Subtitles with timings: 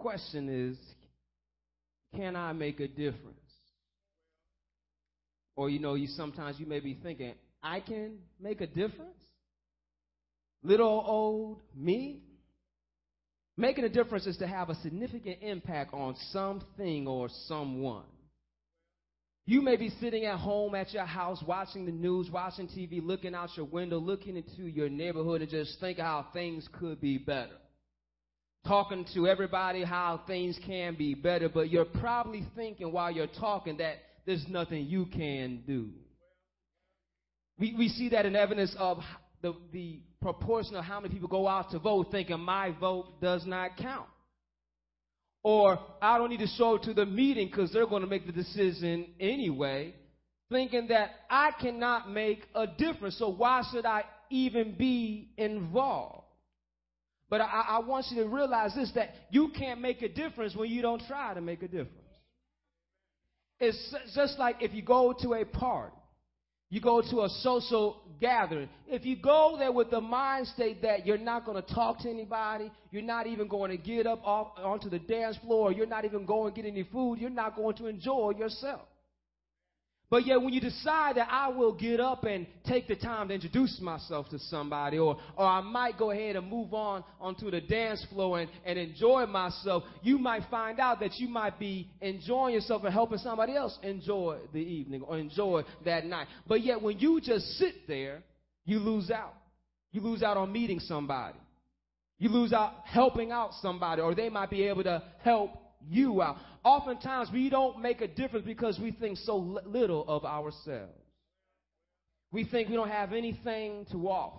[0.00, 0.78] question is
[2.16, 3.36] can I make a difference?
[5.56, 9.16] Or you know, you sometimes you may be thinking, I can make a difference?
[10.62, 12.22] Little old me?
[13.56, 18.04] Making a difference is to have a significant impact on something or someone.
[19.46, 23.34] You may be sitting at home at your house watching the news, watching TV, looking
[23.34, 27.56] out your window, looking into your neighborhood, and just thinking how things could be better.
[28.66, 33.78] Talking to everybody how things can be better, but you're probably thinking while you're talking
[33.78, 35.88] that there's nothing you can do.
[37.58, 38.98] We, we see that in evidence of
[39.42, 43.46] the, the proportion of how many people go out to vote thinking my vote does
[43.46, 44.06] not count.
[45.42, 48.32] Or I don't need to show to the meeting because they're going to make the
[48.32, 49.94] decision anyway,
[50.50, 53.18] thinking that I cannot make a difference.
[53.18, 56.26] So why should I even be involved?
[57.30, 60.68] But I, I want you to realize this that you can't make a difference when
[60.68, 61.94] you don't try to make a difference.
[63.58, 65.94] It's just like if you go to a party
[66.70, 68.68] you go to a social gathering.
[68.86, 72.08] If you go there with the mind state that you're not going to talk to
[72.08, 76.04] anybody, you're not even going to get up off, onto the dance floor, you're not
[76.04, 78.82] even going to get any food, you're not going to enjoy yourself.
[80.10, 83.34] But yet, when you decide that I will get up and take the time to
[83.34, 87.60] introduce myself to somebody, or, or I might go ahead and move on onto the
[87.60, 92.54] dance floor and, and enjoy myself, you might find out that you might be enjoying
[92.54, 96.26] yourself and helping somebody else enjoy the evening or enjoy that night.
[96.48, 98.24] But yet, when you just sit there,
[98.64, 99.34] you lose out.
[99.92, 101.38] You lose out on meeting somebody.
[102.18, 105.50] You lose out helping out somebody, or they might be able to help
[105.88, 106.36] you out.
[106.64, 110.92] Oftentimes, we don't make a difference because we think so little of ourselves.
[112.32, 114.38] We think we don't have anything to offer.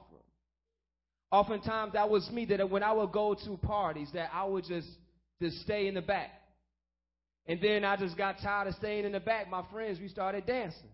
[1.32, 4.88] Oftentimes, that was me that when I would go to parties, that I would just
[5.42, 6.30] just stay in the back.
[7.48, 9.50] And then I just got tired of staying in the back.
[9.50, 10.90] My friends, we started dancing.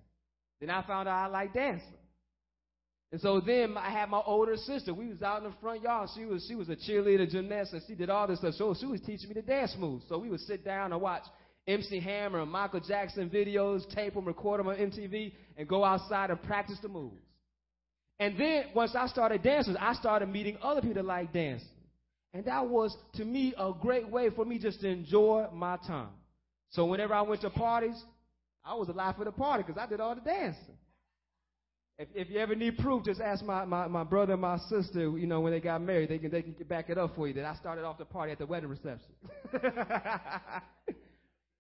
[0.62, 1.97] Then I found out I like dancing.
[3.12, 4.94] And so then I had my older sister.
[4.94, 6.10] We was out in the front yard.
[6.14, 8.56] She was she was a cheerleader, gymnast, and she did all this stuff.
[8.56, 10.04] So she was teaching me the dance moves.
[10.10, 11.24] So we would sit down and watch
[11.68, 16.32] MC Hammer and Michael Jackson videos, tape them, record them on MTV, and go outside
[16.32, 17.22] and practice the moves.
[18.20, 21.68] And then once I started dancing, I started meeting other people that like dancing.
[22.34, 26.10] And that was, to me, a great way for me just to enjoy my time.
[26.72, 28.02] So whenever I went to parties,
[28.66, 30.78] I was alive for the party because I did all the dancing.
[32.00, 35.18] If, if you ever need proof, just ask my, my, my brother and my sister,
[35.18, 37.34] you know, when they got married, they can, they can back it up for you
[37.34, 39.14] that I started off the party at the wedding reception.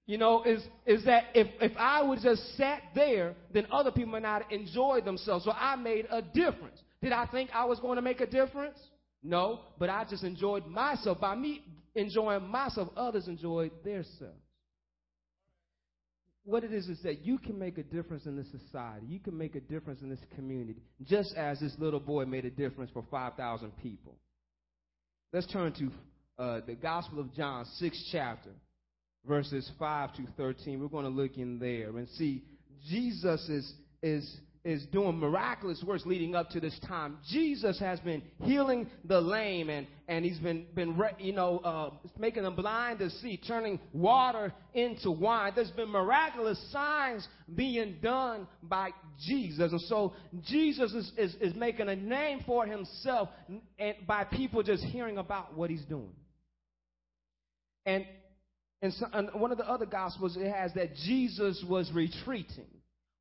[0.05, 4.11] you know, is, is that if, if I would just sat there, then other people
[4.11, 5.43] might not enjoy themselves.
[5.43, 6.81] So I made a difference.
[7.01, 8.77] Did I think I was going to make a difference?
[9.23, 11.19] No, but I just enjoyed myself.
[11.19, 11.63] By me
[11.95, 14.35] enjoying myself, others enjoyed their self
[16.47, 19.05] what it is is that you can make a difference in this society.
[19.09, 22.49] You can make a difference in this community, just as this little boy made a
[22.49, 24.15] difference for 5,000 people.
[25.33, 28.51] Let's turn to uh, the Gospel of John, sixth chapter,
[29.27, 30.79] verses 5 to 13.
[30.79, 32.45] We're going to look in there and see
[32.89, 34.37] Jesus is, is
[34.67, 37.17] is doing miraculous works leading up to this time.
[37.29, 41.89] Jesus has been healing the lame and, and he's been, been you know, uh,
[42.19, 45.53] making them blind to see, turning water into wine.
[45.55, 48.89] There's been miraculous signs being done by
[49.25, 49.71] Jesus.
[49.71, 50.13] And so
[50.45, 53.29] Jesus is, is, is making a name for himself
[53.79, 56.11] and by people just hearing about what he's doing.
[57.85, 58.05] And
[58.81, 58.91] in
[59.33, 62.65] one of the other gospels, it has that Jesus was retreating.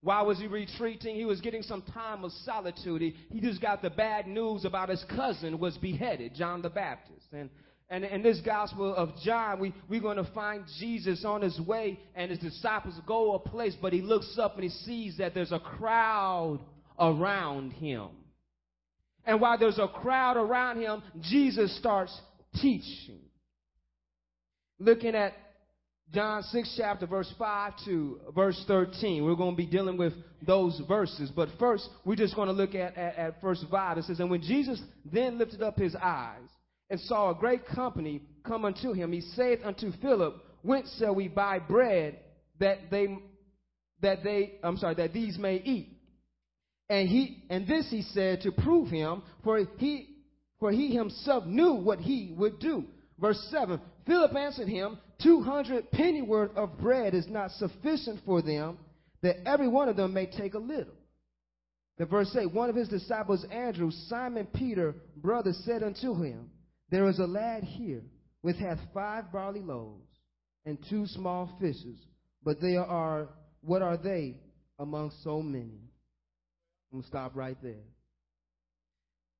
[0.03, 1.17] Why was he retreating?
[1.17, 3.03] He was getting some time of solitude.
[3.03, 7.27] He, he just got the bad news about his cousin was beheaded, John the Baptist.
[7.33, 7.51] And,
[7.89, 11.99] and in this gospel of John, we, we're going to find Jesus on his way,
[12.15, 15.53] and his disciples go a place, but he looks up and he sees that there's
[15.53, 16.61] a crowd
[16.99, 18.09] around him.
[19.25, 22.17] And while there's a crowd around him, Jesus starts
[22.61, 23.21] teaching.
[24.78, 25.33] Looking at
[26.14, 29.24] John 6, chapter verse 5 to verse 13.
[29.24, 30.12] We're going to be dealing with
[30.47, 31.30] those verses.
[31.34, 33.98] But first, we're just going to look at, at, at verse 5.
[33.98, 36.48] It says, And when Jesus then lifted up his eyes
[36.88, 41.28] and saw a great company come unto him, he saith unto Philip, Whence shall we
[41.28, 42.18] buy bread
[42.60, 43.08] that they,
[44.00, 45.92] that they, I'm sorry, that these may eat?
[46.88, 50.08] And he, and this he said to prove him, for he,
[50.60, 52.84] for he himself knew what he would do.
[53.18, 58.78] Verse 7 Philip answered him, 200 pennyworth of bread is not sufficient for them,
[59.22, 60.95] that every one of them may take a little.
[61.98, 66.51] The verse 8 One of his disciples, Andrew, Simon Peter, brother, said unto him,
[66.91, 68.03] There is a lad here
[68.42, 70.07] which hath five barley loaves
[70.66, 71.98] and two small fishes,
[72.45, 73.28] but they are
[73.63, 74.39] what are they
[74.78, 75.80] among so many?
[76.92, 77.83] I'm gonna stop right there.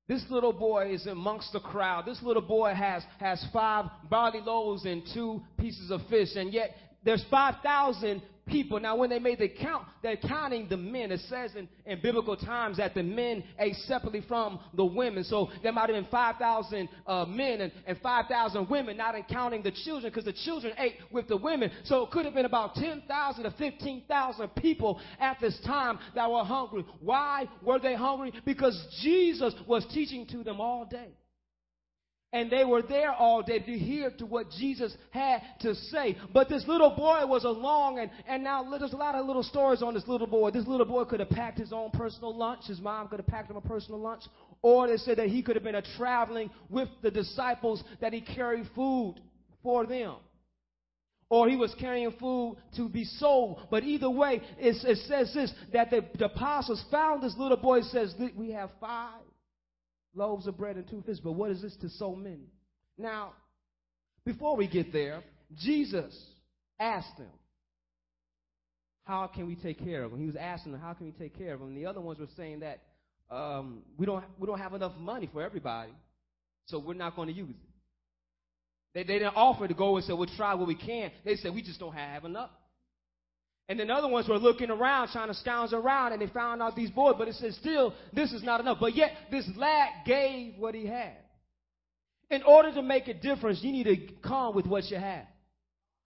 [0.09, 2.07] This little boy is amongst the crowd.
[2.07, 6.77] This little boy has, has five barley loaves and two pieces of fish, and yet
[7.05, 8.81] there's 5,000 people.
[8.81, 11.13] Now, when they made the count, they're counting the men.
[11.13, 15.25] It says in, in biblical times that the men ate separately from the women.
[15.25, 19.73] So there might have been 5,000 uh, men and, and 5,000 women, not counting the
[19.73, 21.71] children, because the children ate with the women.
[21.85, 26.45] So it could have been about 10,000 to 15,000 people at this time that were
[26.45, 26.85] hungry.
[27.01, 28.33] Why were they hungry?
[28.45, 31.11] Because Jesus was teaching to them all day.
[32.37, 36.19] And they were there all day to hear to what Jesus had to say.
[36.35, 39.81] But this little boy was along, and, and now there's a lot of little stories
[39.81, 40.51] on this little boy.
[40.51, 42.67] This little boy could have packed his own personal lunch.
[42.67, 44.25] His mom could have packed him a personal lunch.
[44.61, 48.21] Or they said that he could have been a traveling with the disciples that he
[48.21, 49.15] carried food
[49.63, 50.17] for them.
[51.31, 53.63] Or he was carrying food to be sold.
[53.71, 57.81] But either way, it, it says this that the, the apostles found this little boy.
[57.81, 59.23] says, We have five
[60.17, 62.49] loaves of bread and two fish, but what is this to so many?
[62.99, 63.33] Now,
[64.25, 65.23] before we get there,
[65.57, 66.17] Jesus
[66.81, 67.31] asked them,
[69.05, 70.21] How can we take care of them?
[70.21, 71.69] He was asking them, How can we take care of them?
[71.69, 72.81] And the other ones were saying that
[73.31, 75.93] um, we, don't, we don't have enough money for everybody,
[76.67, 77.57] so we're not going to use it.
[78.95, 81.11] They, they didn't offer to go and say, We'll try what we can.
[81.25, 82.51] They said, We just don't have enough.
[83.69, 86.77] And then other ones were looking around, trying to scourge around, and they found out
[86.77, 87.17] these boys.
[87.19, 88.79] But it says, still, this is not enough.
[88.81, 91.17] But yet, this lad gave what he had.
[92.31, 95.27] In order to make a difference, you need to come with what you have.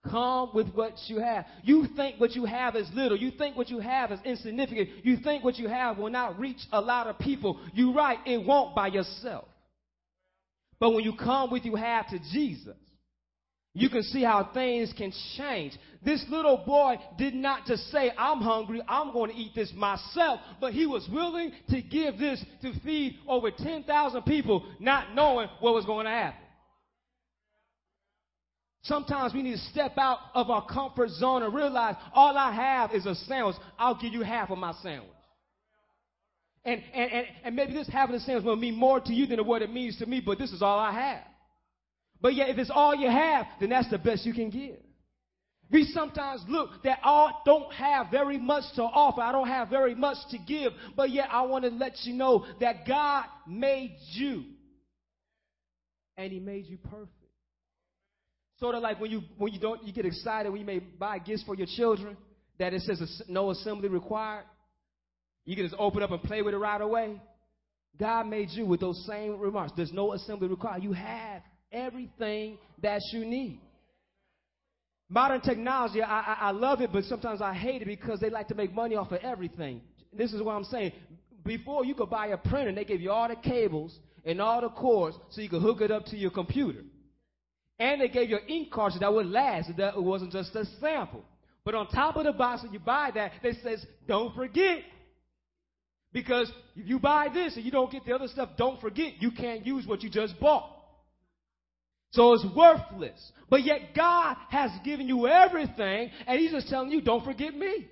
[0.09, 1.45] Come with what you have.
[1.63, 3.17] You think what you have is little.
[3.17, 4.89] You think what you have is insignificant.
[5.03, 7.59] You think what you have will not reach a lot of people.
[7.73, 9.45] You're right, it won't by yourself.
[10.79, 12.75] But when you come with you have to Jesus,
[13.73, 15.73] you can see how things can change.
[16.03, 20.41] This little boy did not just say, I'm hungry, I'm going to eat this myself,
[20.59, 25.73] but he was willing to give this to feed over 10,000 people, not knowing what
[25.73, 26.41] was going to happen.
[28.83, 32.91] Sometimes we need to step out of our comfort zone and realize all I have
[32.93, 33.55] is a sandwich.
[33.77, 35.09] I'll give you half of my sandwich.
[36.65, 39.27] And, and, and, and maybe this half of the sandwich will mean more to you
[39.27, 41.30] than what it means to me, but this is all I have.
[42.21, 44.77] But yet, if it's all you have, then that's the best you can give.
[45.71, 49.21] We sometimes look that oh, I don't have very much to offer.
[49.21, 50.73] I don't have very much to give.
[50.95, 54.43] But yet, I want to let you know that God made you.
[56.17, 57.09] And He made you perfect.
[58.59, 61.17] Sort of like when you when you don't you get excited when you may buy
[61.17, 62.15] gifts for your children
[62.59, 64.45] that it says no assembly required.
[65.45, 67.19] You can just open up and play with it right away.
[67.99, 69.73] God made you with those same remarks.
[69.75, 70.83] There's no assembly required.
[70.83, 71.41] You have
[71.71, 73.59] everything that you need.
[75.09, 78.47] Modern technology, I, I, I, love it, but sometimes I hate it because they like
[78.47, 79.81] to make money off of everything.
[80.13, 80.93] This is what I'm saying.
[81.45, 84.69] Before you could buy a printer, they gave you all the cables and all the
[84.69, 86.79] cords so you could hook it up to your computer.
[87.77, 89.71] And they gave you an ink cartridge that would last.
[89.77, 91.23] That it wasn't just a sample.
[91.65, 94.79] But on top of the box, when you buy that, they says, don't forget.
[96.13, 99.31] Because if you buy this and you don't get the other stuff, don't forget you
[99.31, 100.69] can't use what you just bought.
[102.11, 103.31] So it's worthless.
[103.49, 107.87] But yet God has given you everything, and He's just telling you, don't forget me.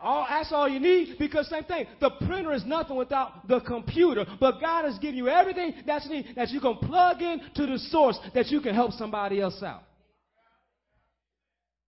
[0.00, 1.86] All, that's all you need because same thing.
[2.00, 6.34] The printer is nothing without the computer, but God has given you everything that's need
[6.36, 9.82] that you can plug in to the source that you can help somebody else out.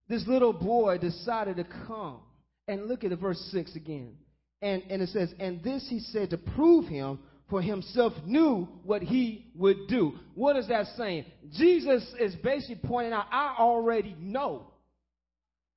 [0.09, 2.19] This little boy decided to come
[2.67, 4.15] and look at the verse six again,
[4.61, 9.01] and and it says, and this he said to prove him for himself knew what
[9.01, 10.13] he would do.
[10.35, 11.25] What is that saying?
[11.55, 14.67] Jesus is basically pointing out, I already know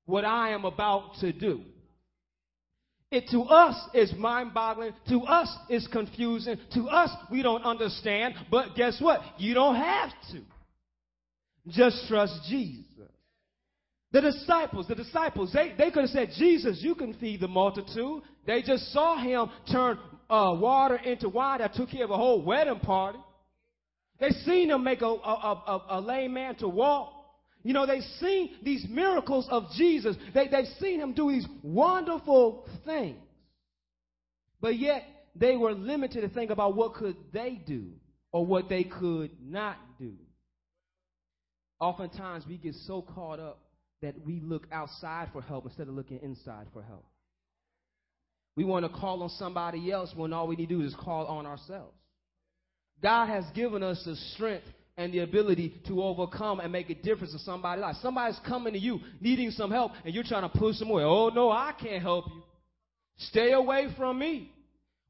[0.06, 1.62] what I am about to do.
[3.10, 4.92] It to us is mind boggling.
[5.08, 6.56] To us is confusing.
[6.74, 8.34] To us, we don't understand.
[8.50, 9.20] But guess what?
[9.38, 10.42] You don't have to.
[11.68, 12.86] Just trust Jesus.
[14.12, 18.22] The disciples, the disciples, they, they could have said, Jesus, you can feed the multitude.
[18.44, 19.98] They just saw him turn
[20.30, 23.18] uh, water into wine that took care of a whole wedding party.
[24.20, 27.12] They seen him make a, a, a, a lame man to walk.
[27.62, 30.16] You know, they've seen these miracles of Jesus.
[30.34, 33.18] They, they've seen him do these wonderful things.
[34.60, 35.02] But yet,
[35.34, 37.92] they were limited to think about what could they do
[38.32, 40.12] or what they could not do.
[41.80, 43.58] Oftentimes, we get so caught up
[44.02, 47.04] that we look outside for help instead of looking inside for help.
[48.56, 51.26] We want to call on somebody else when all we need to do is call
[51.26, 51.94] on ourselves.
[53.02, 54.66] God has given us the strength
[54.96, 57.96] and the ability to overcome and make a difference in somebody's life.
[58.02, 61.04] Somebody's coming to you needing some help, and you're trying to push them away.
[61.04, 62.42] Oh, no, I can't help you.
[63.16, 64.52] Stay away from me.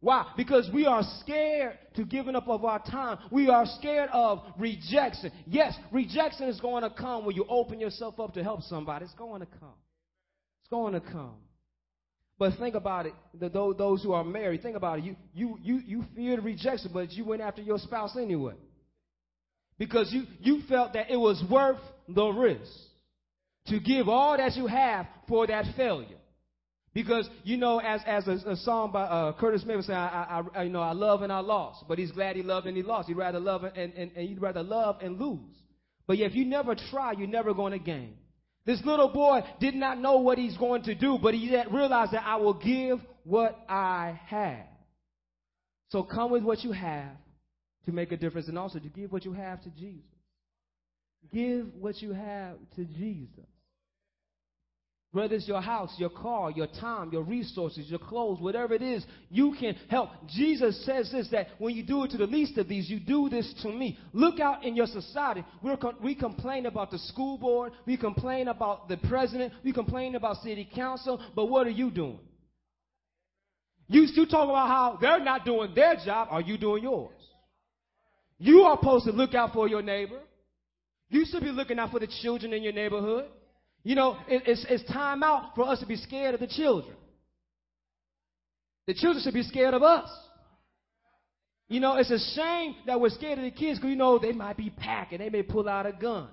[0.00, 0.32] Why?
[0.36, 3.18] Because we are scared to giving up of our time.
[3.30, 5.30] We are scared of rejection.
[5.46, 9.04] Yes, rejection is going to come when you open yourself up to help somebody.
[9.04, 9.74] It's going to come.
[10.62, 11.34] It's going to come.
[12.40, 15.04] But think about it, the, those who are married, think about it.
[15.04, 18.54] You, you, you, you feared rejection, but you went after your spouse anyway.
[19.78, 22.72] Because you, you felt that it was worth the risk
[23.66, 26.16] to give all that you have for that failure.
[26.94, 30.60] Because you know, as as a, a song by uh, Curtis Mayfield said, I, I,
[30.60, 32.82] I, you know, I love and I lost, but he's glad he loved and he
[32.82, 33.08] lost.
[33.08, 35.56] He'd rather love and, and, and he'd rather love and lose.
[36.06, 38.14] But if you never try, you're never going to gain.
[38.66, 42.24] This little boy did not know what he's going to do, but he realized that
[42.24, 44.66] I will give what I have.
[45.88, 47.16] So come with what you have
[47.86, 50.04] to make a difference, and also to give what you have to Jesus.
[51.32, 53.46] Give what you have to Jesus.
[55.12, 59.04] Whether it's your house, your car, your time, your resources, your clothes, whatever it is,
[59.28, 60.10] you can help.
[60.28, 63.28] Jesus says this that when you do it to the least of these, you do
[63.28, 63.98] this to me.
[64.12, 65.44] Look out in your society.
[65.64, 70.42] We're, we complain about the school board, we complain about the president, we complain about
[70.44, 72.20] city council, but what are you doing?
[73.88, 76.28] You, you talk about how they're not doing their job.
[76.30, 77.16] Are you doing yours?
[78.38, 80.20] You are supposed to look out for your neighbor.
[81.08, 83.26] You should be looking out for the children in your neighborhood.
[83.82, 86.96] You know, it, it's, it's time out for us to be scared of the children.
[88.86, 90.10] The children should be scared of us.
[91.68, 94.32] You know, it's a shame that we're scared of the kids because, you know, they
[94.32, 96.28] might be packing, they may pull out a gun.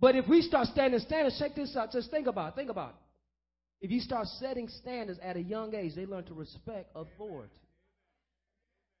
[0.00, 1.92] But if we start standing standards, check this out.
[1.92, 2.56] Just think about it.
[2.56, 3.84] Think about it.
[3.84, 7.52] If you start setting standards at a young age, they learn to respect authority.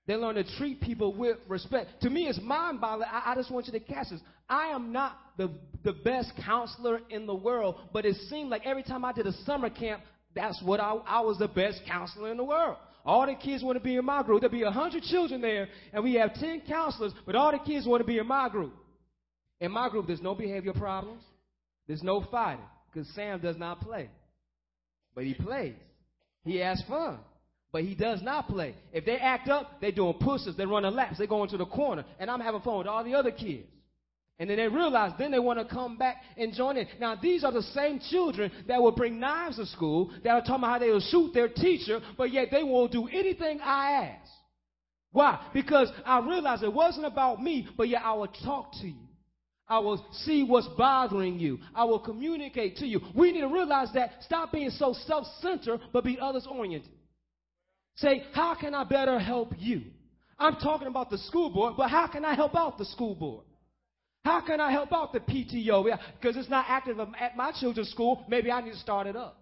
[0.06, 2.02] They learn to treat people with respect.
[2.02, 3.08] To me, it's mind boggling.
[3.10, 4.20] I, I, just want you to catch this.
[4.48, 5.50] I am not the,
[5.82, 9.32] the best counselor in the world, but it seemed like every time I did a
[9.44, 10.02] summer camp,
[10.34, 12.76] that's what I, I was the best counselor in the world.
[13.06, 14.42] All the kids want to be in my group.
[14.42, 18.00] There'll be 100 children there, and we have 10 counselors, but all the kids want
[18.00, 18.74] to be in my group.
[19.60, 21.22] In my group, there's no behavior problems,
[21.86, 24.10] there's no fighting, because Sam does not play.
[25.14, 25.76] But he plays,
[26.44, 27.20] he has fun
[27.74, 28.76] but he does not play.
[28.92, 32.04] If they act up, they're doing pushes, they're running laps, they're going to the corner,
[32.20, 33.66] and I'm having fun with all the other kids.
[34.38, 36.86] And then they realize, then they want to come back and join in.
[37.00, 40.54] Now, these are the same children that will bring knives to school, that are talking
[40.58, 44.30] about how they will shoot their teacher, but yet they won't do anything I ask.
[45.10, 45.44] Why?
[45.52, 49.08] Because I realized it wasn't about me, but yet I will talk to you.
[49.66, 51.58] I will see what's bothering you.
[51.74, 53.00] I will communicate to you.
[53.16, 56.93] We need to realize that stop being so self centered, but be others oriented.
[57.96, 59.82] Say, how can I better help you?
[60.38, 63.44] I'm talking about the school board, but how can I help out the school board?
[64.24, 65.84] How can I help out the PTO?
[66.20, 68.24] Because it's not active at my children's school.
[68.28, 69.40] Maybe I need to start it up.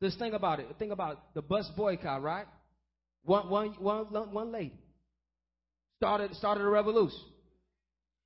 [0.00, 0.66] Just think about it.
[0.78, 2.46] Think about the bus boycott, right?
[3.24, 4.78] One, one, one, one lady
[5.98, 7.20] started, started a revolution.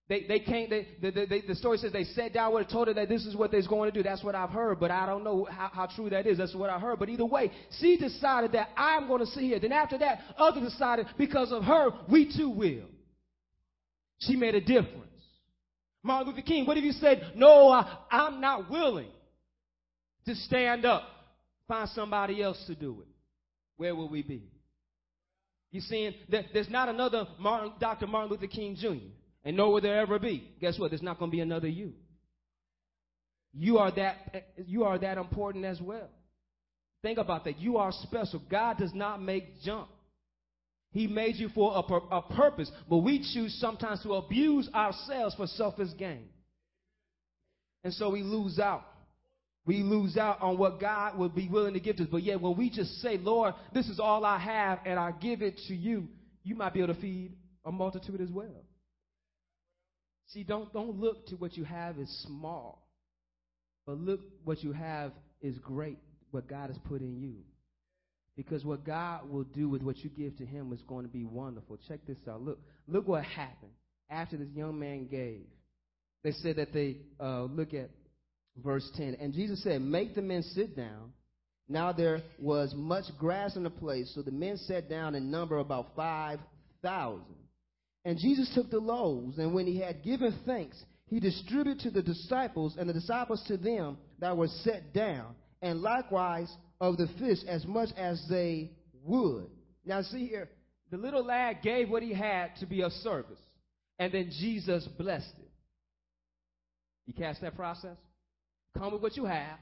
[0.08, 2.86] They, they came, they, the, the, the story says they sat down with her, told
[2.86, 4.04] her that this is what they're going to do.
[4.04, 6.38] That's what I've heard, but I don't know how, how true that is.
[6.38, 7.00] That's what I heard.
[7.00, 9.58] But either way, she decided that I'm going to sit here.
[9.58, 12.86] Then after that, others decided because of her, we too will.
[14.20, 15.02] She made a difference.
[16.04, 19.10] Martin Luther King, what if you said, no, I, I'm not willing
[20.25, 21.02] to stand up,
[21.66, 23.08] find somebody else to do it?
[23.76, 24.44] Where will we be?
[25.72, 28.06] You seeing that there's not another Martin, Dr.
[28.06, 29.10] Martin Luther King Jr
[29.46, 30.50] and nor will there ever be.
[30.60, 30.90] Guess what?
[30.90, 31.92] There's not going to be another you.
[33.54, 34.16] You are that
[34.66, 36.10] you are that important as well.
[37.00, 37.58] Think about that.
[37.60, 38.42] You are special.
[38.50, 39.88] God does not make junk.
[40.90, 45.46] He made you for a, a purpose, but we choose sometimes to abuse ourselves for
[45.46, 46.28] selfish gain.
[47.84, 48.84] And so we lose out.
[49.64, 52.08] We lose out on what God would be willing to give to us.
[52.10, 55.40] But yet, when we just say, Lord, this is all I have, and I give
[55.40, 56.08] it to you,
[56.42, 57.32] you might be able to feed
[57.64, 58.64] a multitude as well.
[60.28, 62.87] See, don't, don't look to what you have is small,
[63.87, 65.99] but look what you have is great,
[66.30, 67.37] what God has put in you.
[68.37, 71.25] Because what God will do with what you give to Him is going to be
[71.25, 71.78] wonderful.
[71.88, 72.42] Check this out.
[72.42, 73.73] Look, look what happened
[74.11, 75.47] after this young man gave.
[76.23, 77.88] They said that they uh, look at
[78.62, 79.16] verse 10.
[79.21, 81.12] And Jesus said, Make the men sit down.
[81.68, 85.59] Now there was much grass in the place, so the men sat down in number
[85.59, 87.23] about 5,000.
[88.06, 92.02] And Jesus took the loaves, and when he had given thanks, he distributed to the
[92.02, 96.48] disciples, and the disciples to them that were set down, and likewise
[96.80, 98.70] of the fish as much as they
[99.02, 99.48] would.
[99.84, 100.48] Now, see here,
[100.92, 103.40] the little lad gave what he had to be of service.
[103.98, 105.50] and then Jesus blessed it.
[107.06, 107.96] You catch that process?
[108.76, 109.58] Come with what you have,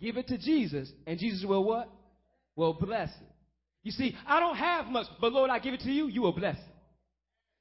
[0.00, 1.90] give it to Jesus, and Jesus will what?
[2.54, 3.28] Will bless it.
[3.82, 6.32] You see, I don't have much, but Lord, I give it to you, you will
[6.32, 6.75] bless it.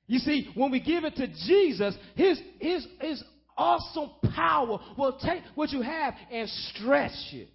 [0.08, 3.24] You see, when we give it to Jesus, his, his, his
[3.58, 7.50] awesome power will take what you have and stretch it.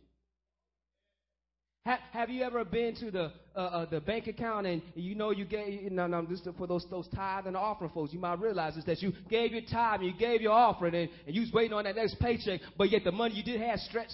[1.86, 5.30] Have, have you ever been to the uh, uh, the bank account and you know
[5.30, 8.12] you gave no no this is for those those tithe and offering folks.
[8.12, 11.08] You might realize is that you gave your tithe and you gave your offering and,
[11.26, 13.78] and you was waiting on that next paycheck but yet the money you did have
[13.80, 14.12] stretched.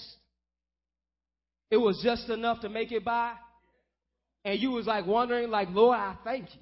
[1.69, 3.33] It was just enough to make it by.
[4.45, 6.61] And you was like wondering like Lord I thank you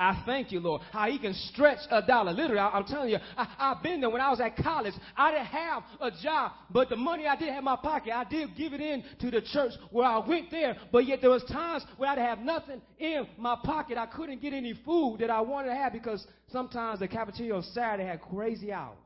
[0.00, 2.32] I thank you, Lord, how He can stretch a dollar.
[2.32, 4.94] Literally, I, am telling you, I, have been there when I was at college.
[5.16, 8.22] I didn't have a job, but the money I did have in my pocket, I
[8.22, 10.76] did give it in to the church where I went there.
[10.92, 13.98] But yet there was times where I didn't have nothing in my pocket.
[13.98, 17.64] I couldn't get any food that I wanted to have because sometimes the cafeteria on
[17.64, 18.98] Saturday had crazy hours,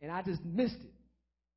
[0.00, 0.92] and I just missed it.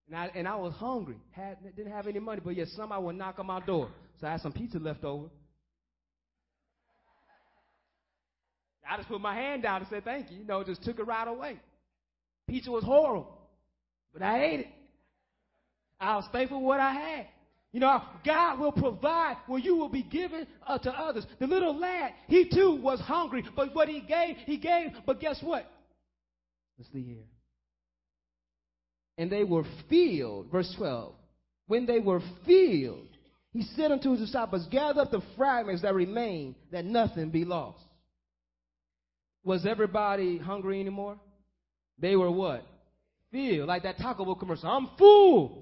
[0.07, 3.15] And I, and I was hungry, had, didn't have any money, but yet somebody would
[3.15, 3.89] knock on my door.
[4.19, 5.29] So I had some pizza left over.
[8.89, 10.37] I just put my hand down and said thank you.
[10.37, 11.59] You know, just took it right away.
[12.47, 13.37] Pizza was horrible,
[14.13, 14.67] but I ate it.
[15.99, 17.27] I was thankful for what I had.
[17.71, 21.25] You know, God will provide where you will be given uh, to others.
[21.39, 24.91] The little lad, he too was hungry, but what he gave, he gave.
[25.05, 25.69] But guess what?
[26.77, 27.25] Let's see here.
[29.17, 31.13] And they were filled, verse 12.
[31.67, 33.07] When they were filled,
[33.51, 37.79] he said unto his disciples, Gather up the fragments that remain, that nothing be lost.
[39.45, 41.17] Was everybody hungry anymore?
[41.99, 42.65] They were what?
[43.31, 43.67] Filled.
[43.67, 44.67] Like that Taco Bell commercial.
[44.67, 45.61] I'm full.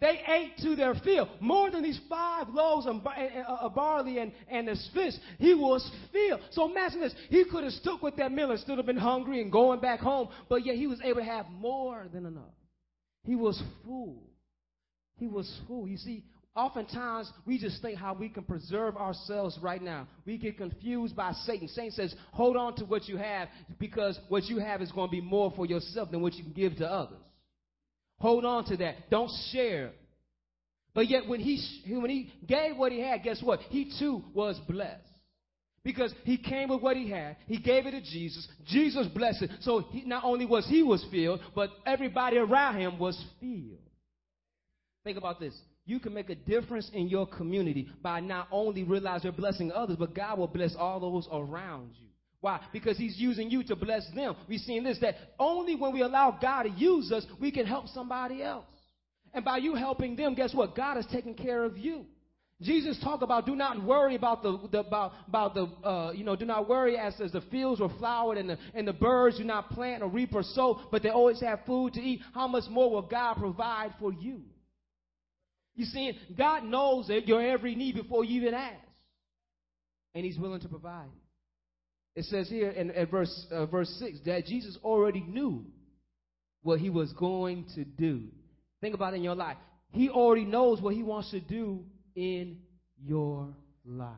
[0.00, 1.28] They ate to their fill.
[1.40, 5.14] More than these five loaves of uh, barley and, and the fish.
[5.38, 6.40] He was filled.
[6.50, 7.14] So imagine this.
[7.28, 10.00] He could have stuck with that meal and still have been hungry and going back
[10.00, 12.54] home, but yet he was able to have more than enough.
[13.24, 14.22] He was full.
[15.18, 15.86] He was full.
[15.86, 16.24] You see,
[16.56, 20.08] Oftentimes, we just think how we can preserve ourselves right now.
[20.26, 21.68] We get confused by Satan.
[21.68, 25.12] Satan says, hold on to what you have because what you have is going to
[25.12, 27.20] be more for yourself than what you can give to others.
[28.18, 29.08] Hold on to that.
[29.10, 29.92] Don't share.
[30.92, 33.60] But yet, when he, when he gave what he had, guess what?
[33.60, 35.04] He too was blessed.
[35.84, 38.46] Because he came with what he had, he gave it to Jesus.
[38.66, 39.50] Jesus blessed it.
[39.60, 43.78] So he, not only was he was filled, but everybody around him was filled.
[45.04, 45.54] Think about this
[45.90, 49.96] you can make a difference in your community by not only realizing you're blessing others,
[49.98, 52.06] but God will bless all those around you.
[52.40, 52.60] Why?
[52.72, 54.36] Because He's using you to bless them.
[54.48, 57.88] We've seen this that only when we allow God to use us, we can help
[57.88, 58.64] somebody else.
[59.34, 60.74] And by you helping them, guess what?
[60.74, 62.06] God is taking care of you.
[62.62, 66.36] Jesus talked about do not worry about the, the about, about the uh, you know
[66.36, 69.44] do not worry as, as the fields were flowered and the and the birds do
[69.44, 72.20] not plant or reap or sow, but they always have food to eat.
[72.34, 74.42] How much more will God provide for you?
[75.80, 78.84] You see, God knows your every need before you even ask.
[80.14, 81.08] And He's willing to provide.
[82.14, 85.64] It says here in, in verse, uh, verse 6 that Jesus already knew
[86.60, 88.24] what He was going to do.
[88.82, 89.56] Think about it in your life.
[89.92, 91.82] He already knows what He wants to do
[92.14, 92.58] in
[93.02, 93.48] your
[93.86, 94.10] life.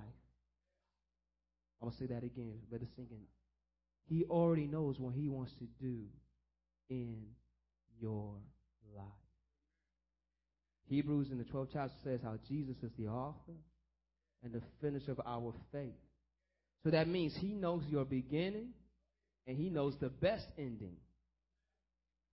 [1.81, 2.59] I'm going to say that again.
[2.97, 3.19] Sink in.
[4.09, 6.07] He already knows what He wants to do
[6.91, 7.23] in
[8.01, 8.35] your
[8.97, 9.22] life.
[10.93, 13.57] Hebrews in the 12th chapter says how Jesus is the author
[14.45, 15.95] and the finisher of our faith.
[16.85, 18.75] So that means he knows your beginning
[19.47, 20.97] and he knows the best ending.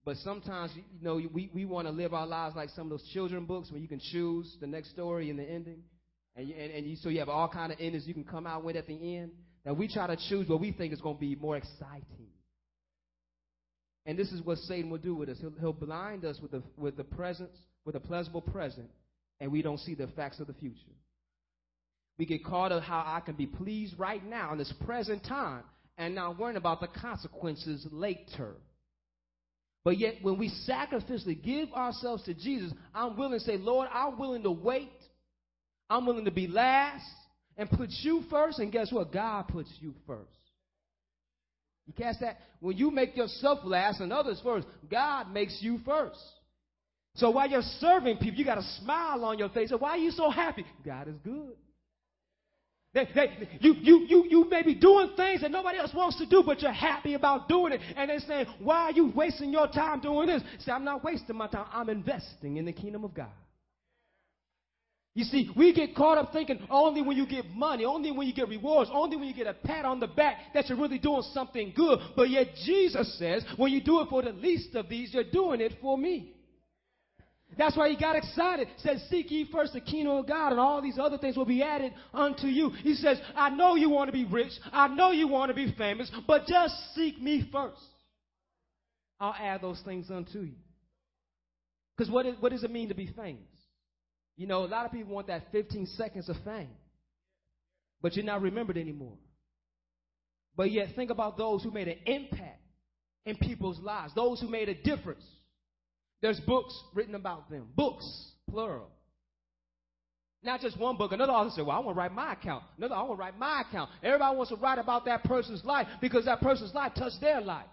[0.04, 3.08] But sometimes, you know, we, we want to live our lives like some of those
[3.14, 5.82] children books where you can choose the next story and the ending.
[6.36, 8.46] And, you, and, and you, so you have all kind of endings you can come
[8.46, 9.30] out with at the end.
[9.64, 12.28] Now we try to choose what we think is going to be more exciting.
[14.04, 15.38] And this is what Satan will do with us.
[15.40, 18.90] He'll, he'll blind us with the, with the presence with a pleasurable present
[19.40, 20.76] and we don't see the facts of the future.
[22.18, 25.62] We get caught up how I can be pleased right now in this present time
[25.96, 28.54] and not worrying about the consequences later.
[29.84, 34.18] But yet, when we sacrificially give ourselves to Jesus, I'm willing to say, Lord, I'm
[34.18, 34.92] willing to wait.
[35.88, 37.04] I'm willing to be last
[37.56, 38.58] and put you first.
[38.58, 39.12] And guess what?
[39.12, 40.28] God puts you first.
[41.86, 42.38] You catch that?
[42.60, 46.20] When you make yourself last and others first, God makes you first.
[47.20, 49.68] So while you're serving people, you got a smile on your face.
[49.68, 50.64] So why are you so happy?
[50.84, 51.52] God is good.
[52.94, 56.26] They, they, you, you, you, you may be doing things that nobody else wants to
[56.26, 57.80] do, but you're happy about doing it.
[57.94, 60.42] And they're saying, why are you wasting your time doing this?
[60.60, 61.66] Say, I'm not wasting my time.
[61.72, 63.28] I'm investing in the kingdom of God.
[65.14, 68.32] You see, we get caught up thinking only when you get money, only when you
[68.32, 71.22] get rewards, only when you get a pat on the back that you're really doing
[71.34, 71.98] something good.
[72.16, 75.60] But yet Jesus says, when you do it for the least of these, you're doing
[75.60, 76.36] it for me.
[77.58, 78.68] That's why he got excited.
[78.78, 81.62] Said, Seek ye first the kingdom of God, and all these other things will be
[81.62, 82.70] added unto you.
[82.70, 84.52] He says, I know you want to be rich.
[84.72, 87.82] I know you want to be famous, but just seek me first.
[89.18, 90.54] I'll add those things unto you.
[91.96, 93.42] Because what, what does it mean to be famous?
[94.36, 96.70] You know, a lot of people want that 15 seconds of fame,
[98.00, 99.18] but you're not remembered anymore.
[100.56, 102.62] But yet, think about those who made an impact
[103.26, 105.24] in people's lives, those who made a difference.
[106.22, 107.68] There's books written about them.
[107.74, 108.88] Books, plural.
[110.42, 111.12] Not just one book.
[111.12, 112.64] Another author said, Well, I want to write my account.
[112.78, 113.90] Another, I want to write my account.
[114.02, 117.66] Everybody wants to write about that person's life because that person's life touched their life.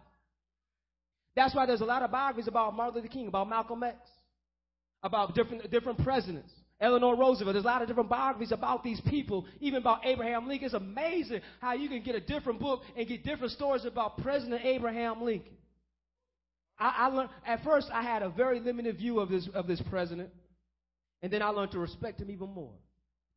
[1.36, 3.96] That's why there's a lot of biographies about Martin Luther King, about Malcolm X,
[5.04, 6.52] about different, different presidents.
[6.80, 7.54] Eleanor Roosevelt.
[7.56, 10.66] There's a lot of different biographies about these people, even about Abraham Lincoln.
[10.66, 14.64] It's amazing how you can get a different book and get different stories about President
[14.64, 15.57] Abraham Lincoln.
[16.80, 19.82] I, I learned at first I had a very limited view of this of this
[19.90, 20.30] president,
[21.22, 22.74] and then I learned to respect him even more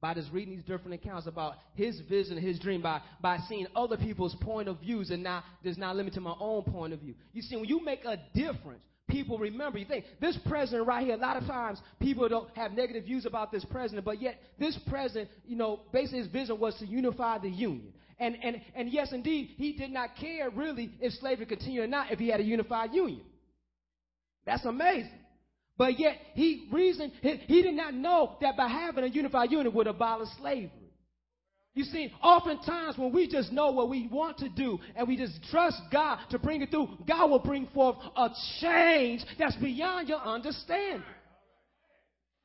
[0.00, 3.96] by just reading these different accounts about his vision, his dream, by by seeing other
[3.96, 7.14] people's point of views and not just not limited to my own point of view.
[7.32, 9.78] You see, when you make a difference, people remember.
[9.78, 11.14] You think this president right here.
[11.14, 14.78] A lot of times people don't have negative views about this president, but yet this
[14.88, 17.92] president, you know, basically his vision was to unify the union.
[18.18, 22.12] And, and, and yes, indeed, he did not care really if slavery continued or not
[22.12, 23.22] if he had a unified union.
[24.50, 25.12] That's amazing.
[25.78, 29.86] But yet, he reasoned, he, did not know that by having a unified union would
[29.86, 30.72] abolish slavery.
[31.72, 35.38] You see, oftentimes when we just know what we want to do and we just
[35.52, 40.18] trust God to bring it through, God will bring forth a change that's beyond your
[40.18, 41.04] understanding.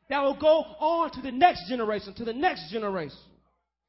[0.10, 3.18] That will go on to the next generation, to the next generation.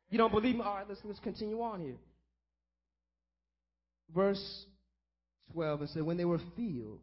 [0.08, 0.62] You don't believe me?
[0.62, 1.98] All right, let's, let's continue on here.
[4.14, 4.64] Verse
[5.52, 7.00] 12, it said, When they were filled,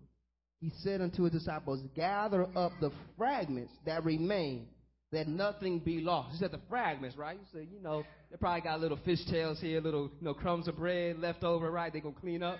[0.63, 4.67] he said unto his disciples, Gather up the fragments that remain,
[5.12, 6.32] that nothing be lost.
[6.32, 7.38] He said the fragments, right?
[7.38, 10.69] He said, you know, they probably got little fish tails here, little you know, crumbs
[10.69, 11.91] of bread left over, right?
[11.91, 12.60] They're to clean up.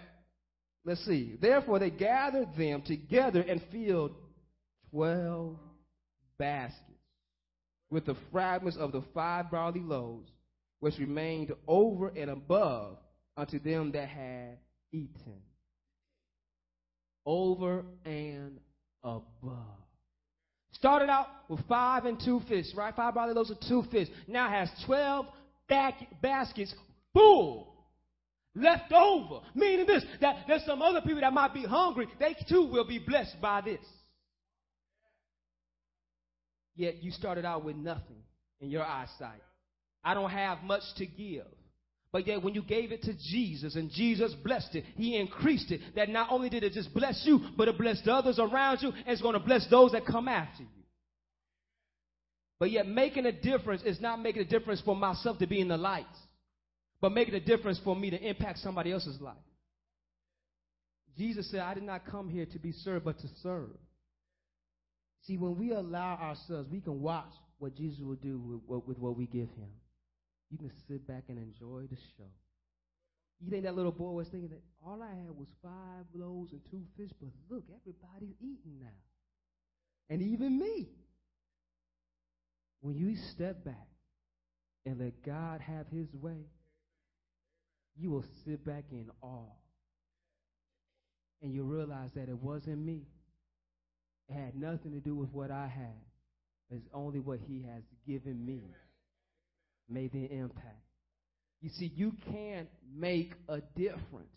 [0.84, 1.38] Let's see.
[1.42, 4.12] Therefore, they gathered them together and filled
[4.92, 5.56] 12
[6.38, 6.82] baskets
[7.90, 10.30] with the fragments of the five barley loaves,
[10.82, 12.98] which remained over and above
[13.38, 14.58] unto them that had
[14.92, 15.40] eaten
[17.26, 18.60] over and
[19.04, 19.58] above.
[20.74, 22.96] Started out with five and two fish, right?
[22.96, 24.08] Five barley loaves of two fish.
[24.28, 25.28] Now has 12
[25.70, 26.74] back baskets
[27.14, 27.74] full
[28.56, 29.42] left over.
[29.56, 32.08] Meaning this, that there's some other people that might be hungry.
[32.20, 33.82] They too will be blessed by this.
[36.76, 38.24] Yet you started out with nothing
[38.60, 39.42] in your eyesight.
[40.04, 41.46] I don't have much to give.
[42.14, 45.82] But yet, when you gave it to Jesus and Jesus blessed it, He increased it.
[45.96, 49.08] That not only did it just bless you, but it blessed others around you, and
[49.08, 50.70] it's going to bless those that come after you.
[52.60, 55.68] But yet, making a difference is not making a difference for myself to be in
[55.68, 56.06] the light,
[57.02, 59.36] but making a difference for me to impact somebody else's life.
[61.18, 63.70] Jesus said, I did not come here to be served, but to serve.
[65.24, 69.18] See, when we allow ourselves, we can watch what Jesus will do with, with what
[69.18, 69.70] we give him
[70.54, 72.30] you can sit back and enjoy the show.
[73.42, 76.62] You think that little boy was thinking that all I had was five loaves and
[76.70, 79.00] two fish, but look, everybody's eating now.
[80.10, 80.90] And even me.
[82.82, 83.88] When you step back
[84.86, 86.46] and let God have his way,
[87.98, 89.56] you will sit back in awe.
[91.42, 93.02] And you realize that it wasn't me.
[94.30, 96.04] It had nothing to do with what I had.
[96.70, 98.62] It's only what he has given me
[99.90, 100.80] made the impact.
[101.62, 104.30] You see, you can make a difference.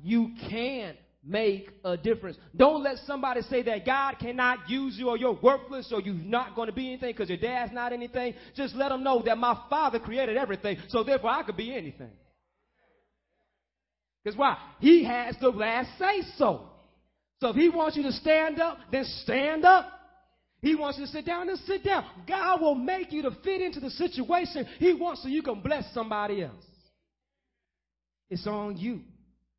[0.00, 2.36] You can make a difference.
[2.56, 6.54] Don't let somebody say that God cannot use you or you're worthless or you're not
[6.54, 8.34] going to be anything because your dad's not anything.
[8.54, 12.10] Just let them know that my father created everything, so therefore I could be anything.
[14.22, 14.56] Because why?
[14.80, 16.68] He has the last say so.
[17.40, 19.92] So if he wants you to stand up, then stand up.
[20.60, 22.04] He wants you to sit down, and sit down.
[22.26, 25.84] God will make you to fit into the situation He wants so you can bless
[25.94, 26.64] somebody else.
[28.28, 29.00] It's on you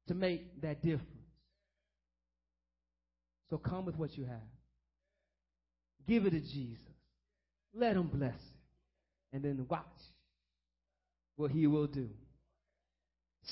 [0.08, 1.06] to make that difference.
[3.50, 4.42] So come with what you have.
[6.08, 6.84] Give it to Jesus.
[7.74, 9.36] Let Him bless it.
[9.36, 9.86] And then watch
[11.36, 12.10] what He will do.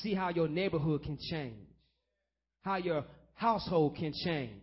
[0.02, 1.56] See how your neighborhood can change,
[2.62, 4.62] how your household can change,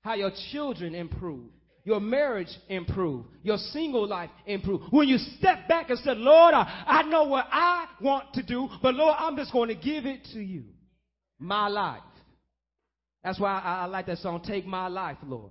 [0.00, 1.50] how your children improve
[1.84, 4.80] your marriage improve, your single life improve.
[4.90, 8.68] When you step back and say, Lord, I, I know what I want to do,
[8.82, 10.64] but Lord, I'm just going to give it to you.
[11.38, 12.00] My life.
[13.22, 15.50] That's why I, I like that song, Take My Life, Lord.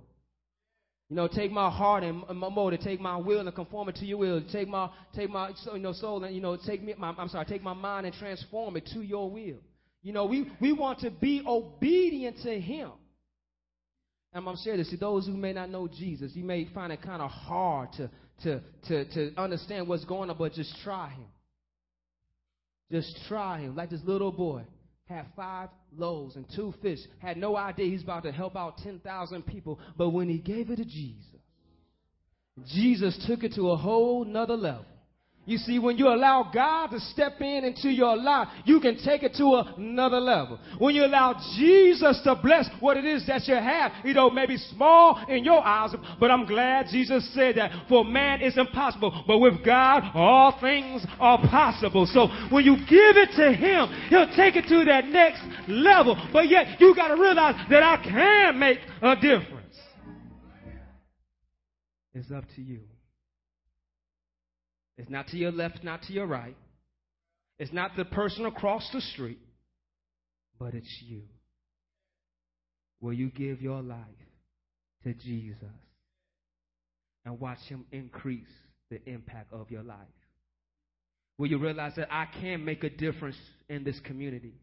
[1.10, 4.06] You know, take my heart and my motive, take my will and conform it to
[4.06, 4.42] your will.
[4.50, 6.94] Take my, take my, you know, soul and you know, take me.
[6.96, 9.58] My, I'm sorry, take my mind and transform it to your will.
[10.02, 12.90] You know, we we want to be obedient to Him.
[14.34, 16.32] And I'm sharing this to those who may not know Jesus.
[16.34, 18.10] You may find it kind of hard to
[18.42, 21.26] to to to understand what's going on, but just try Him.
[22.90, 24.62] Just try Him, like this little boy
[25.06, 29.46] had five loaves and two fish, had no idea he's about to help out 10,000
[29.46, 29.78] people.
[29.96, 31.40] But when he gave it to Jesus,
[32.72, 34.86] Jesus took it to a whole nother level.
[35.46, 39.22] You see, when you allow God to step in into your life, you can take
[39.22, 40.58] it to another level.
[40.78, 44.56] When you allow Jesus to bless what it is that you have, you know, maybe
[44.56, 49.38] small in your eyes, but I'm glad Jesus said that for man it's impossible, but
[49.38, 52.06] with God all things are possible.
[52.06, 56.16] So when you give it to Him, He'll take it to that next level.
[56.32, 59.76] But yet you got to realize that I can make a difference.
[62.14, 62.80] It's up to you.
[64.96, 66.56] It's not to your left, not to your right.
[67.58, 69.38] It's not the person across the street,
[70.58, 71.22] but it's you.
[73.00, 73.98] Will you give your life
[75.04, 75.58] to Jesus
[77.24, 78.46] and watch Him increase
[78.90, 79.98] the impact of your life?
[81.38, 83.36] Will you realize that I can make a difference
[83.68, 84.54] in this community?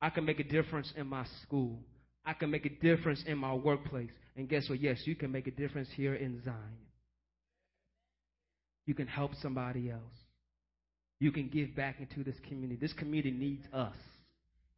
[0.00, 1.78] I can make a difference in my school.
[2.24, 4.10] I can make a difference in my workplace.
[4.36, 4.80] And guess what?
[4.80, 6.56] Yes, you can make a difference here in Zion.
[8.86, 10.00] You can help somebody else.
[11.20, 12.78] You can give back into this community.
[12.80, 13.94] This community needs us.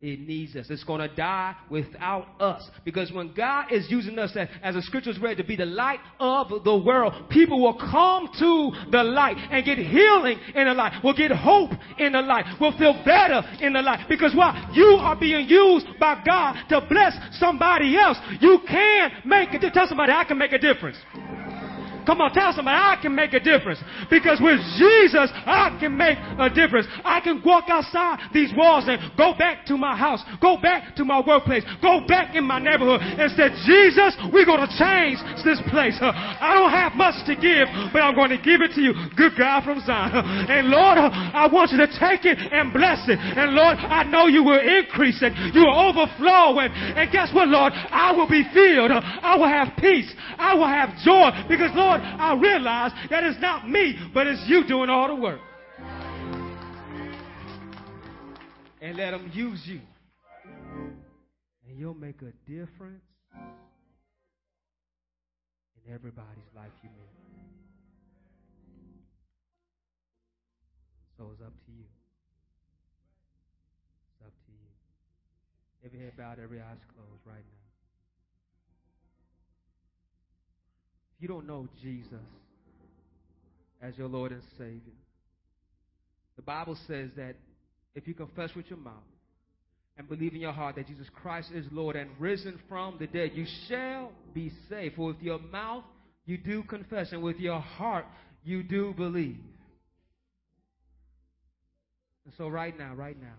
[0.05, 0.67] It needs us.
[0.69, 2.69] It's going to die without us.
[2.85, 6.01] Because when God is using us, as, as the scriptures read, to be the light
[6.21, 11.03] of the world, people will come to the light and get healing in the light,
[11.03, 14.07] will get hope in the light, will feel better in the light.
[14.07, 14.71] Because why?
[14.75, 18.19] You are being used by God to bless somebody else.
[18.40, 19.73] You can make it.
[19.73, 20.99] Tell somebody, I can make a difference.
[22.07, 23.81] Come on, tell somebody I can make a difference.
[24.11, 26.87] Because with Jesus, I can make a difference.
[27.05, 31.05] I can walk outside these walls and go back to my house, go back to
[31.05, 35.61] my workplace, go back in my neighborhood and say, Jesus, we're going to change this
[35.71, 35.97] place.
[36.01, 38.93] Uh, I don't have much to give, but I'm going to give it to you.
[39.17, 40.12] Good God from Zion.
[40.14, 43.19] Uh, and Lord, uh, I want you to take it and bless it.
[43.19, 45.33] And Lord, I know you will increase it.
[45.55, 46.59] You will overflow.
[46.59, 47.73] And, and guess what, Lord?
[47.75, 48.90] I will be filled.
[48.90, 50.12] I will have peace.
[50.38, 51.31] I will have joy.
[51.49, 55.14] Because, Lord, Lord, I realize that it's not me, but it's you doing all the
[55.14, 55.40] work.
[58.80, 59.80] And let them use you.
[61.68, 63.04] And you'll make a difference
[65.76, 67.09] in everybody's life you meet.
[71.16, 71.85] So it's up to you.
[74.11, 75.87] It's up to you.
[75.87, 77.54] Every head bowed, every eyes closed right now.
[81.18, 82.20] You don't know Jesus
[83.83, 84.81] as your Lord and Savior,
[86.37, 87.37] the Bible says that
[87.94, 88.94] if you confess with your mouth
[89.96, 93.31] and believe in your heart that Jesus Christ is Lord and risen from the dead,
[93.35, 94.96] you shall be saved.
[94.96, 95.85] For with your mouth
[96.27, 98.07] you do confess, and with your heart
[98.44, 99.38] you do believe.
[102.24, 103.37] And so, right now, right now,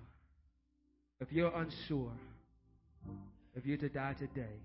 [1.20, 2.12] if you're unsure,
[3.56, 4.56] if you're to die today,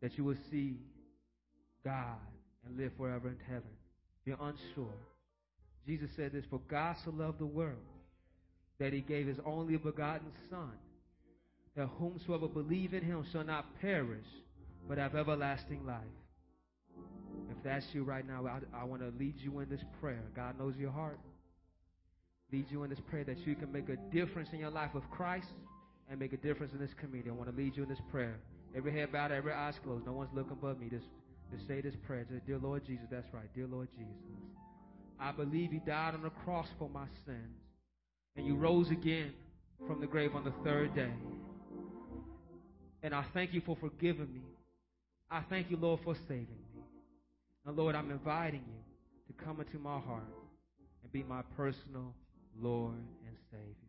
[0.00, 0.78] that you will see
[1.84, 2.18] God
[2.66, 3.70] and live forever in heaven.
[4.24, 4.94] You're unsure.
[5.86, 7.76] Jesus said this For God so loved the world
[8.78, 10.72] that he gave his only begotten Son,
[11.76, 14.26] that whomsoever believe in him shall not perish,
[14.88, 16.00] but have everlasting life.
[17.50, 20.22] If that's you right now, I, I want to lead you in this prayer.
[20.34, 21.18] God knows your heart.
[22.52, 25.08] Lead you in this prayer that you can make a difference in your life with
[25.10, 25.48] Christ
[26.10, 27.30] and make a difference in this community.
[27.30, 28.38] I want to lead you in this prayer.
[28.76, 30.06] Every head bowed, every eyes closed.
[30.06, 30.88] No one's looking but me.
[30.88, 31.02] This
[31.52, 32.24] to say this prayer.
[32.24, 33.52] To, Dear Lord Jesus, that's right.
[33.54, 34.14] Dear Lord Jesus,
[35.20, 37.60] I believe you died on the cross for my sins,
[38.36, 39.32] and you rose again
[39.86, 41.12] from the grave on the third day.
[43.02, 44.42] And I thank you for forgiving me.
[45.30, 46.82] I thank you, Lord, for saving me.
[47.66, 50.22] And Lord, I'm inviting you to come into my heart
[51.02, 52.14] and be my personal
[52.60, 52.94] Lord
[53.26, 53.83] and Savior.